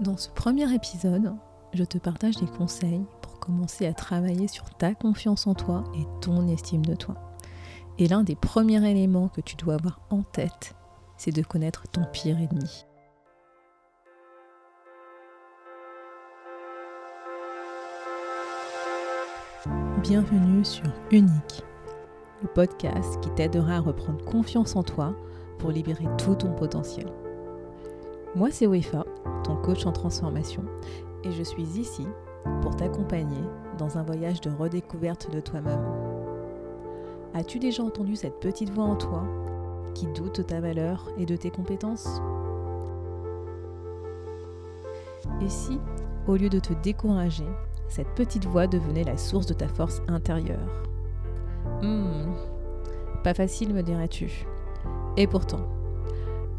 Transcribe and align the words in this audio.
Dans 0.00 0.16
ce 0.16 0.28
premier 0.28 0.74
épisode, 0.74 1.36
je 1.72 1.84
te 1.84 1.98
partage 1.98 2.34
des 2.36 2.48
conseils 2.48 3.06
pour 3.22 3.38
commencer 3.38 3.86
à 3.86 3.94
travailler 3.94 4.48
sur 4.48 4.68
ta 4.70 4.92
confiance 4.92 5.46
en 5.46 5.54
toi 5.54 5.84
et 5.94 6.04
ton 6.20 6.48
estime 6.48 6.84
de 6.84 6.96
toi. 6.96 7.14
Et 7.98 8.08
l'un 8.08 8.24
des 8.24 8.34
premiers 8.34 8.84
éléments 8.90 9.28
que 9.28 9.40
tu 9.40 9.54
dois 9.54 9.74
avoir 9.74 10.00
en 10.10 10.22
tête, 10.22 10.74
c'est 11.16 11.30
de 11.30 11.42
connaître 11.42 11.86
ton 11.92 12.02
pire 12.12 12.38
ennemi. 12.38 12.84
Bienvenue 20.02 20.64
sur 20.64 20.92
Unique, 21.12 21.62
le 22.42 22.48
podcast 22.48 23.20
qui 23.20 23.30
t'aidera 23.30 23.76
à 23.76 23.80
reprendre 23.80 24.24
confiance 24.24 24.74
en 24.74 24.82
toi 24.82 25.14
pour 25.60 25.70
libérer 25.70 26.08
tout 26.18 26.34
ton 26.34 26.52
potentiel. 26.52 27.06
Moi, 28.36 28.50
c'est 28.50 28.66
Wefa, 28.66 29.04
ton 29.44 29.54
coach 29.54 29.86
en 29.86 29.92
transformation, 29.92 30.64
et 31.22 31.30
je 31.30 31.42
suis 31.44 31.62
ici 31.62 32.04
pour 32.62 32.74
t'accompagner 32.74 33.42
dans 33.78 33.96
un 33.96 34.02
voyage 34.02 34.40
de 34.40 34.50
redécouverte 34.50 35.30
de 35.30 35.38
toi-même. 35.38 35.84
As-tu 37.32 37.60
déjà 37.60 37.84
entendu 37.84 38.16
cette 38.16 38.40
petite 38.40 38.70
voix 38.70 38.86
en 38.86 38.96
toi 38.96 39.22
qui 39.94 40.06
doute 40.08 40.38
de 40.38 40.42
ta 40.42 40.60
valeur 40.60 41.08
et 41.16 41.26
de 41.26 41.36
tes 41.36 41.52
compétences? 41.52 42.20
Et 45.40 45.48
si, 45.48 45.78
au 46.26 46.34
lieu 46.34 46.48
de 46.48 46.58
te 46.58 46.72
décourager, 46.82 47.46
cette 47.88 48.14
petite 48.16 48.46
voix 48.46 48.66
devenait 48.66 49.04
la 49.04 49.16
source 49.16 49.46
de 49.46 49.54
ta 49.54 49.68
force 49.68 50.02
intérieure? 50.08 50.82
Hmm, 51.82 52.32
pas 53.22 53.34
facile 53.34 53.72
me 53.72 53.82
dirais-tu. 53.82 54.44
Et 55.16 55.28
pourtant, 55.28 55.68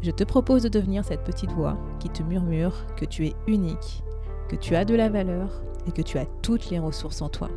je 0.06 0.12
te 0.12 0.22
propose 0.22 0.62
de 0.62 0.68
devenir 0.68 1.04
cette 1.04 1.24
petite 1.24 1.50
voix 1.50 1.76
qui 1.98 2.08
te 2.08 2.22
murmure 2.22 2.86
que 2.94 3.04
tu 3.04 3.26
es 3.26 3.34
unique, 3.48 4.04
que 4.48 4.54
tu 4.54 4.76
as 4.76 4.84
de 4.84 4.94
la 4.94 5.08
valeur 5.08 5.64
et 5.88 5.90
que 5.90 6.02
tu 6.02 6.16
as 6.16 6.26
toutes 6.42 6.70
les 6.70 6.78
ressources 6.78 7.22
en 7.22 7.28
toi. 7.28 7.50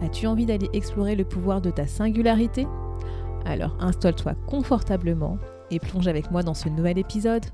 As-tu 0.00 0.26
envie 0.26 0.44
d'aller 0.44 0.68
explorer 0.72 1.14
le 1.14 1.24
pouvoir 1.24 1.60
de 1.60 1.70
ta 1.70 1.86
singularité? 1.86 2.66
Alors 3.44 3.76
installe-toi 3.78 4.34
confortablement 4.48 5.38
et 5.70 5.78
plonge 5.78 6.08
avec 6.08 6.32
moi 6.32 6.42
dans 6.42 6.54
ce 6.54 6.68
nouvel 6.68 6.98
épisode. 6.98 7.46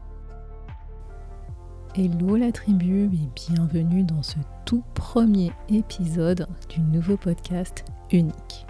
Hello 1.94 2.36
la 2.36 2.50
tribu 2.50 3.11
et 3.12 3.28
bienvenue 3.52 4.05
dans 4.05 4.22
ce 4.22 4.38
tout 4.64 4.84
premier 4.94 5.52
épisode 5.68 6.46
du 6.70 6.80
nouveau 6.80 7.18
podcast 7.18 7.84
Unique. 8.11 8.66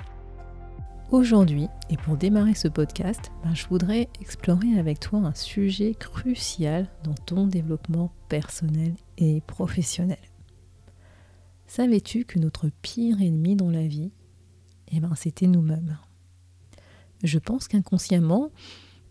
Aujourd'hui, 1.11 1.69
et 1.89 1.97
pour 1.97 2.19
démarrer 2.19 2.53
ce 2.53 2.69
podcast, 2.69 3.33
ben, 3.43 3.55
je 3.55 3.67
voudrais 3.69 4.11
explorer 4.21 4.79
avec 4.79 5.01
toi 5.01 5.21
un 5.21 5.33
sujet 5.33 5.95
crucial 5.95 6.87
dans 7.03 7.15
ton 7.15 7.47
développement 7.47 8.13
personnel 8.29 8.93
et 9.17 9.41
professionnel. 9.41 10.19
Savais-tu 11.67 12.27
que 12.27 12.39
notre 12.39 12.69
pire 12.83 13.23
ennemi 13.23 13.57
dans 13.57 13.71
la 13.71 13.87
vie, 13.87 14.13
eh 14.89 15.01
ben, 15.01 15.15
c'était 15.15 15.47
nous-mêmes? 15.47 15.97
Je 17.25 17.39
pense 17.39 17.69
qu'inconsciemment, 17.69 18.51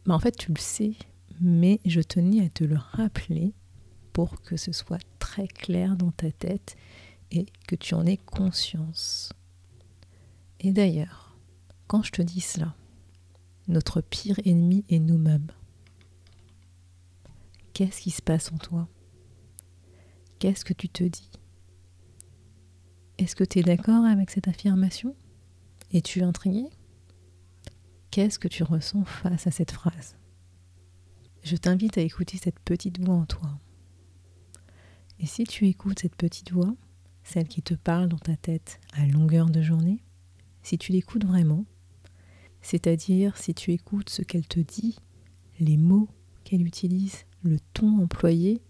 ben, 0.06 0.14
en 0.14 0.20
fait 0.20 0.38
tu 0.38 0.54
le 0.54 0.60
sais, 0.60 0.94
mais 1.42 1.80
je 1.84 2.02
tenais 2.02 2.46
à 2.46 2.50
te 2.50 2.64
le 2.64 2.78
rappeler 2.78 3.56
pour 4.14 4.44
que 4.44 4.56
ce 4.56 4.72
soit 4.72 5.02
très 5.18 5.48
clair 5.48 5.96
dans 5.96 6.12
ta 6.12 6.32
tête 6.32 6.76
et 7.32 7.48
que 7.68 7.76
tu 7.76 7.96
en 7.96 8.06
aies 8.06 8.18
conscience. 8.18 9.34
Et 10.60 10.72
d'ailleurs, 10.72 11.27
quand 11.88 12.04
je 12.04 12.12
te 12.12 12.22
dis 12.22 12.42
cela, 12.42 12.76
notre 13.68 14.02
pire 14.02 14.40
ennemi 14.46 14.84
est 14.90 15.00
nous-mêmes. 15.00 15.52
Qu'est-ce 17.74 18.02
qui 18.02 18.12
se 18.12 18.22
passe 18.22 18.52
en 18.52 18.58
toi? 18.58 18.88
Qu'est-ce 20.40 20.66
que 20.66 20.74
tu 20.74 20.90
te 20.90 21.04
dis? 21.04 21.30
Est-ce 23.18 23.36
que 23.36 23.44
tu 23.44 23.60
es 23.60 23.64
d'accord 23.64 24.06
avec 24.06 24.30
cette 24.30 24.48
affirmation? 24.48 25.16
Es-tu 25.92 26.22
intrigué? 26.22 26.70
Qu'est-ce 28.12 28.40
que 28.40 28.48
tu 28.48 28.64
ressens 28.64 29.06
face 29.06 29.48
à 29.48 29.52
cette 29.52 29.72
phrase? 29.72 30.18
Je 31.44 31.56
t'invite 31.56 31.98
à 31.98 32.02
écouter 32.02 32.38
cette 32.38 32.60
petite 32.60 33.00
voix 33.00 33.16
en 33.16 33.26
toi. 33.26 33.60
Et 35.20 35.26
si 35.26 35.46
tu 35.46 35.68
écoutes 35.68 36.00
cette 36.00 36.16
petite 36.16 36.52
voix, 36.52 36.76
celle 37.24 37.48
qui 37.48 37.62
te 37.62 37.74
parle 37.74 38.10
dans 38.10 38.20
ta 38.20 38.36
tête 38.36 38.80
à 38.94 39.06
longueur 39.06 39.50
de 39.50 39.62
journée, 39.62 40.04
si 40.62 40.78
tu 40.78 40.92
l'écoutes 40.92 41.26
vraiment, 41.26 41.66
c'est-à-dire 42.68 43.38
si 43.38 43.54
tu 43.54 43.72
écoutes 43.72 44.10
ce 44.10 44.22
qu'elle 44.24 44.46
te 44.46 44.60
dit, 44.60 44.98
les 45.62 45.78
mots 45.78 46.10
qu'elle 46.44 46.68
utilise, 46.68 47.24
le 47.42 47.60
ton 47.72 48.02
employé, 48.02 48.62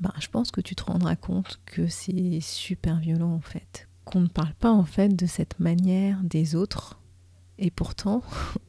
ben, 0.00 0.12
je 0.18 0.26
pense 0.26 0.50
que 0.50 0.60
tu 0.60 0.74
te 0.74 0.82
rendras 0.82 1.14
compte 1.14 1.60
que 1.64 1.86
c'est 1.86 2.40
super 2.40 2.98
violent 2.98 3.32
en 3.32 3.40
fait. 3.40 3.88
Qu'on 4.04 4.22
ne 4.22 4.26
parle 4.26 4.54
pas 4.54 4.72
en 4.72 4.84
fait 4.84 5.10
de 5.10 5.26
cette 5.26 5.60
manière 5.60 6.24
des 6.24 6.56
autres. 6.56 6.98
Et 7.58 7.70
pourtant, 7.70 8.24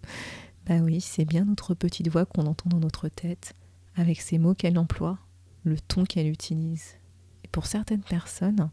bah 0.68 0.78
oui, 0.78 1.02
c'est 1.02 1.26
bien 1.26 1.46
notre 1.46 1.74
petite 1.74 2.10
voix 2.10 2.28
qu'on 2.28 2.46
entend 2.46 2.70
dans 2.70 2.80
notre 2.80 3.08
tête, 3.08 3.56
avec 3.96 4.22
ces 4.22 4.38
mots 4.38 4.54
qu'elle 4.54 4.78
emploie, 4.78 5.18
le 5.64 5.80
ton 5.80 6.04
qu'elle 6.04 6.28
utilise. 6.28 6.98
Et 7.44 7.48
pour 7.48 7.66
certaines 7.66 8.04
personnes, 8.04 8.70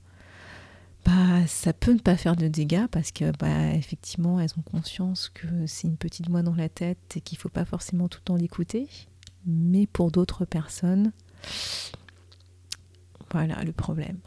bah, 1.05 1.47
ça 1.47 1.73
peut 1.73 1.93
ne 1.93 1.99
pas 1.99 2.17
faire 2.17 2.37
de 2.37 2.49
dégâts 2.49 2.87
parce 2.87 3.11
que 3.11 3.33
bah, 3.37 3.73
effectivement 3.75 4.39
elles 4.41 4.53
ont 4.57 4.63
conscience 4.63 5.29
que 5.31 5.67
c'est 5.67 5.89
une 5.89 5.97
petite 5.97 6.29
voix 6.29 6.43
dans 6.43 6.55
la 6.55 6.69
tête 6.69 7.17
et 7.17 7.21
qu'il 7.21 7.39
faut 7.39 7.49
pas 7.49 7.65
forcément 7.65 8.09
tout 8.09 8.21
le 8.21 8.25
temps 8.25 8.37
l'écouter. 8.37 8.89
Mais 9.47 9.87
pour 9.87 10.13
d'autres 10.13 10.45
personnes, 10.45 11.13
voilà 13.33 13.63
le 13.65 13.73
problème. 13.73 14.19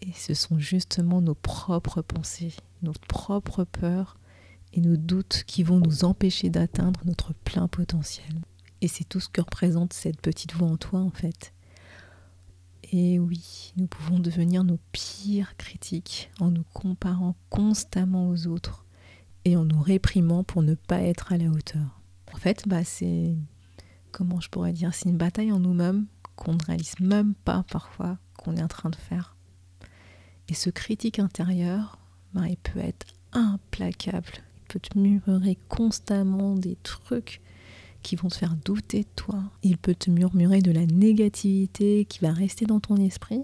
Et 0.00 0.12
ce 0.12 0.34
sont 0.34 0.58
justement 0.58 1.22
nos 1.22 1.34
propres 1.34 2.02
pensées, 2.02 2.54
notre 2.82 3.00
propre 3.06 3.64
peur 3.64 4.18
et 4.74 4.80
nos 4.82 4.98
doutes 4.98 5.44
qui 5.46 5.62
vont 5.62 5.78
nous 5.78 6.04
empêcher 6.04 6.50
d'atteindre 6.50 7.00
notre 7.06 7.32
plein 7.32 7.68
potentiel. 7.68 8.42
Et 8.82 8.88
c'est 8.88 9.04
tout 9.04 9.20
ce 9.20 9.30
que 9.30 9.40
représente 9.40 9.94
cette 9.94 10.20
petite 10.20 10.52
voix 10.52 10.68
en 10.68 10.76
toi 10.76 11.00
en 11.00 11.10
fait. 11.10 11.53
Et 12.92 13.18
oui, 13.18 13.72
nous 13.76 13.86
pouvons 13.86 14.18
devenir 14.18 14.64
nos 14.64 14.78
pires 14.92 15.56
critiques 15.56 16.30
en 16.38 16.50
nous 16.50 16.64
comparant 16.72 17.34
constamment 17.48 18.28
aux 18.28 18.46
autres 18.46 18.84
et 19.44 19.56
en 19.56 19.64
nous 19.64 19.80
réprimant 19.80 20.44
pour 20.44 20.62
ne 20.62 20.74
pas 20.74 21.00
être 21.00 21.32
à 21.32 21.38
la 21.38 21.48
hauteur. 21.48 22.00
En 22.32 22.36
fait, 22.36 22.66
bah, 22.66 22.84
c'est, 22.84 23.36
comment 24.12 24.40
je 24.40 24.48
pourrais 24.48 24.72
dire, 24.72 24.94
c'est 24.94 25.08
une 25.08 25.16
bataille 25.16 25.52
en 25.52 25.60
nous-mêmes 25.60 26.06
qu'on 26.36 26.54
ne 26.54 26.64
réalise 26.64 26.98
même 27.00 27.34
pas 27.34 27.64
parfois 27.70 28.18
qu'on 28.36 28.56
est 28.56 28.62
en 28.62 28.68
train 28.68 28.90
de 28.90 28.96
faire. 28.96 29.36
Et 30.48 30.54
ce 30.54 30.70
critique 30.70 31.18
intérieur, 31.18 31.98
bah, 32.34 32.48
il 32.48 32.56
peut 32.56 32.80
être 32.80 33.06
implacable. 33.32 34.32
Il 34.58 34.62
peut 34.68 34.80
te 34.80 34.98
murmurer 34.98 35.58
constamment 35.68 36.54
des 36.54 36.76
trucs 36.82 37.40
qui 38.04 38.14
vont 38.14 38.28
te 38.28 38.36
faire 38.36 38.54
douter 38.54 39.00
de 39.00 39.08
toi. 39.16 39.42
Il 39.64 39.78
peut 39.78 39.94
te 39.96 40.10
murmurer 40.10 40.60
de 40.60 40.70
la 40.70 40.86
négativité 40.86 42.04
qui 42.04 42.20
va 42.20 42.32
rester 42.32 42.66
dans 42.66 42.78
ton 42.78 42.96
esprit. 42.96 43.42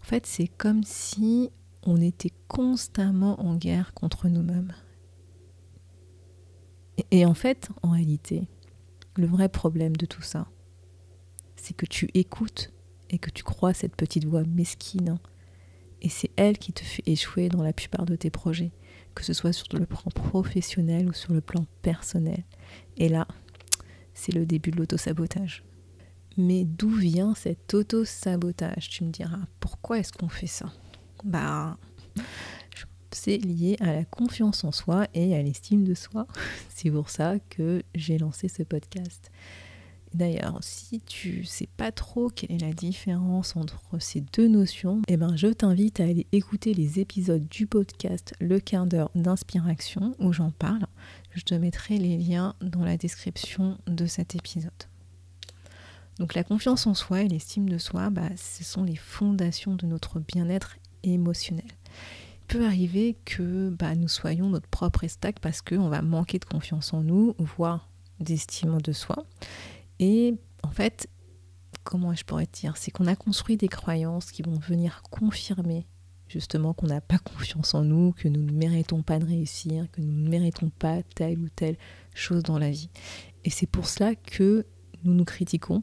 En 0.00 0.04
fait, 0.04 0.26
c'est 0.26 0.48
comme 0.48 0.82
si 0.82 1.50
on 1.84 2.00
était 2.00 2.32
constamment 2.48 3.40
en 3.40 3.54
guerre 3.54 3.94
contre 3.94 4.28
nous-mêmes. 4.28 4.72
Et, 7.10 7.26
en 7.26 7.34
fait, 7.34 7.68
en 7.82 7.90
réalité, 7.90 8.48
le 9.16 9.26
vrai 9.26 9.48
problème 9.48 9.96
de 9.96 10.06
tout 10.06 10.22
ça, 10.22 10.48
c'est 11.56 11.76
que 11.76 11.86
tu 11.86 12.08
écoutes 12.14 12.72
et 13.10 13.18
que 13.18 13.30
tu 13.30 13.42
crois 13.42 13.74
cette 13.74 13.96
petite 13.96 14.24
voix 14.24 14.44
mesquine. 14.44 15.18
Et 16.00 16.08
c'est 16.08 16.30
elle 16.36 16.58
qui 16.58 16.72
te 16.72 16.82
fait 16.82 17.02
échouer 17.06 17.48
dans 17.48 17.62
la 17.62 17.72
plupart 17.72 18.06
de 18.06 18.16
tes 18.16 18.30
projets, 18.30 18.72
que 19.14 19.24
ce 19.24 19.32
soit 19.32 19.52
sur 19.52 19.66
le 19.72 19.86
plan 19.86 20.10
professionnel 20.14 21.08
ou 21.08 21.12
sur 21.12 21.32
le 21.32 21.40
plan 21.40 21.66
personnel. 21.82 22.44
Et 22.96 23.08
là, 23.08 23.26
c'est 24.14 24.32
le 24.32 24.46
début 24.46 24.70
de 24.70 24.76
l'autosabotage. 24.76 25.64
Mais 26.36 26.64
d'où 26.64 26.90
vient 26.90 27.34
cet 27.34 27.74
auto-sabotage 27.74 28.88
Tu 28.88 29.04
me 29.04 29.10
diras, 29.10 29.38
pourquoi 29.60 29.98
est-ce 29.98 30.12
qu'on 30.12 30.28
fait 30.28 30.48
ça? 30.48 30.72
Bah, 31.22 31.76
c'est 33.12 33.38
lié 33.38 33.76
à 33.80 33.92
la 33.92 34.04
confiance 34.04 34.64
en 34.64 34.72
soi 34.72 35.06
et 35.14 35.36
à 35.36 35.42
l'estime 35.42 35.84
de 35.84 35.94
soi. 35.94 36.26
C'est 36.74 36.90
pour 36.90 37.08
ça 37.08 37.38
que 37.50 37.82
j'ai 37.94 38.18
lancé 38.18 38.48
ce 38.48 38.62
podcast. 38.62 39.30
D'ailleurs, 40.14 40.58
si 40.62 41.00
tu 41.00 41.44
sais 41.44 41.68
pas 41.76 41.90
trop 41.90 42.28
quelle 42.28 42.52
est 42.52 42.64
la 42.64 42.72
différence 42.72 43.56
entre 43.56 43.80
ces 43.98 44.20
deux 44.20 44.46
notions, 44.46 45.02
eh 45.08 45.16
ben, 45.16 45.34
je 45.34 45.48
t'invite 45.48 45.98
à 45.98 46.04
aller 46.04 46.28
écouter 46.30 46.72
les 46.72 47.00
épisodes 47.00 47.48
du 47.48 47.66
podcast 47.66 48.32
Le 48.40 48.60
quart 48.60 48.86
d'heure 48.86 49.10
d'inspiration 49.16 50.14
où 50.20 50.32
j'en 50.32 50.52
parle. 50.52 50.86
Je 51.32 51.42
te 51.42 51.54
mettrai 51.54 51.98
les 51.98 52.16
liens 52.16 52.54
dans 52.60 52.84
la 52.84 52.96
description 52.96 53.76
de 53.88 54.06
cet 54.06 54.36
épisode. 54.36 54.70
Donc 56.20 56.34
la 56.34 56.44
confiance 56.44 56.86
en 56.86 56.94
soi 56.94 57.22
et 57.22 57.28
l'estime 57.28 57.68
de 57.68 57.78
soi, 57.78 58.08
bah, 58.10 58.30
ce 58.36 58.62
sont 58.62 58.84
les 58.84 58.94
fondations 58.94 59.74
de 59.74 59.86
notre 59.86 60.20
bien-être 60.20 60.76
émotionnel. 61.02 61.66
Il 61.66 62.46
peut 62.46 62.64
arriver 62.64 63.16
que 63.24 63.70
bah, 63.70 63.96
nous 63.96 64.06
soyons 64.06 64.48
notre 64.48 64.68
propre 64.68 65.02
estac 65.02 65.40
parce 65.40 65.60
qu'on 65.60 65.88
va 65.88 66.02
manquer 66.02 66.38
de 66.38 66.44
confiance 66.44 66.94
en 66.94 67.02
nous, 67.02 67.34
voire 67.40 67.88
d'estime 68.20 68.80
de 68.80 68.92
soi. 68.92 69.26
Et 70.00 70.34
en 70.62 70.70
fait, 70.70 71.08
comment 71.84 72.14
je 72.14 72.24
pourrais 72.24 72.48
dire 72.52 72.76
C'est 72.76 72.90
qu'on 72.90 73.06
a 73.06 73.16
construit 73.16 73.56
des 73.56 73.68
croyances 73.68 74.32
qui 74.32 74.42
vont 74.42 74.58
venir 74.58 75.02
confirmer 75.10 75.86
justement 76.28 76.72
qu'on 76.72 76.86
n'a 76.86 77.00
pas 77.00 77.18
confiance 77.18 77.74
en 77.74 77.84
nous, 77.84 78.12
que 78.12 78.28
nous 78.28 78.42
ne 78.42 78.52
méritons 78.52 79.02
pas 79.02 79.18
de 79.18 79.26
réussir, 79.26 79.86
que 79.92 80.00
nous 80.00 80.12
ne 80.12 80.28
méritons 80.28 80.70
pas 80.70 81.02
telle 81.14 81.38
ou 81.38 81.48
telle 81.48 81.76
chose 82.14 82.42
dans 82.42 82.58
la 82.58 82.70
vie. 82.70 82.90
Et 83.44 83.50
c'est 83.50 83.66
pour 83.66 83.86
cela 83.86 84.14
que 84.14 84.66
nous 85.04 85.14
nous 85.14 85.24
critiquons, 85.24 85.82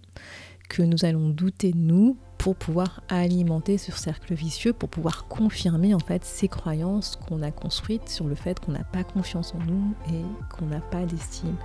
que 0.67 0.81
nous 0.81 1.05
allons 1.05 1.29
douter 1.29 1.71
de 1.71 1.77
nous 1.77 2.17
pour 2.37 2.55
pouvoir 2.55 3.03
alimenter 3.07 3.77
ce 3.77 3.91
cercle 3.91 4.33
vicieux, 4.33 4.73
pour 4.73 4.89
pouvoir 4.89 5.27
confirmer 5.27 5.93
en 5.93 5.99
fait 5.99 6.25
ces 6.25 6.47
croyances 6.47 7.15
qu'on 7.15 7.43
a 7.43 7.51
construites 7.51 8.09
sur 8.09 8.27
le 8.27 8.35
fait 8.35 8.59
qu'on 8.59 8.71
n'a 8.71 8.83
pas 8.83 9.03
confiance 9.03 9.53
en 9.53 9.59
nous 9.59 9.93
et 10.09 10.23
qu'on 10.49 10.65
n'a 10.65 10.81
pas 10.81 11.05
d'estime 11.05 11.55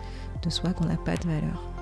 de 0.42 0.50
soi, 0.50 0.74
qu'on 0.74 0.84
n'a 0.84 0.98
pas 0.98 1.16
de 1.16 1.26
valeur. 1.26 1.75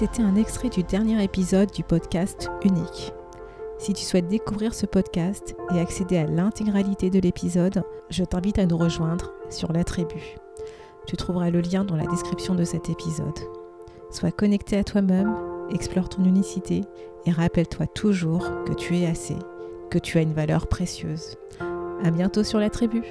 C'était 0.00 0.22
un 0.22 0.34
extrait 0.34 0.70
du 0.70 0.82
dernier 0.82 1.22
épisode 1.22 1.70
du 1.72 1.82
podcast 1.84 2.50
Unique. 2.64 3.12
Si 3.76 3.92
tu 3.92 4.02
souhaites 4.02 4.28
découvrir 4.28 4.72
ce 4.72 4.86
podcast 4.86 5.54
et 5.74 5.78
accéder 5.78 6.16
à 6.16 6.24
l'intégralité 6.24 7.10
de 7.10 7.18
l'épisode, 7.18 7.82
je 8.08 8.24
t'invite 8.24 8.58
à 8.58 8.64
nous 8.64 8.78
rejoindre 8.78 9.34
sur 9.50 9.74
la 9.74 9.84
tribu. 9.84 10.38
Tu 11.06 11.18
trouveras 11.18 11.50
le 11.50 11.60
lien 11.60 11.84
dans 11.84 11.96
la 11.96 12.06
description 12.06 12.54
de 12.54 12.64
cet 12.64 12.88
épisode. 12.88 13.38
Sois 14.10 14.30
connecté 14.30 14.78
à 14.78 14.84
toi-même, 14.84 15.36
explore 15.68 16.08
ton 16.08 16.24
unicité 16.24 16.80
et 17.26 17.30
rappelle-toi 17.30 17.86
toujours 17.86 18.48
que 18.64 18.72
tu 18.72 18.96
es 18.96 19.06
assez, 19.06 19.36
que 19.90 19.98
tu 19.98 20.16
as 20.16 20.22
une 20.22 20.32
valeur 20.32 20.66
précieuse. 20.66 21.36
À 22.02 22.10
bientôt 22.10 22.42
sur 22.42 22.58
la 22.58 22.70
tribu. 22.70 23.02